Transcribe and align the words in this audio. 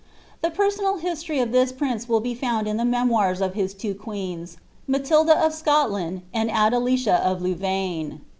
The 0.41 0.49
personal 0.49 0.97
history 0.97 1.37
of 1.41 1.51
this 1.51 1.71
prince 1.71 2.09
will 2.09 2.21
be 2.21 2.33
found 2.33 2.67
in 2.67 2.77
the 2.77 2.85
memoirs 2.85 3.39
of 3.39 3.53
his 3.53 3.75
two 3.75 3.93
queens, 3.93 4.57
3Iatilda 4.89 5.45
of 5.45 5.53
Scotland 5.53 6.23
and 6.33 6.49
Adelicia 6.49 7.17
of 7.23 7.43
Louvaine. 7.43 8.21